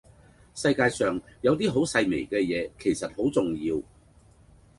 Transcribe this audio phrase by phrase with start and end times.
[0.55, 3.79] 世界上有啲好細微嘅嘢，其實好重要